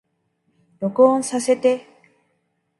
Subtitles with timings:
[0.79, 1.85] 録音させて